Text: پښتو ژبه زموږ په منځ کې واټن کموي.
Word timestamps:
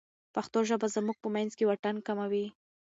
پښتو 0.35 0.59
ژبه 0.69 0.87
زموږ 0.95 1.17
په 1.23 1.27
منځ 1.35 1.51
کې 1.57 1.67
واټن 1.67 1.95
کموي. 2.07 2.45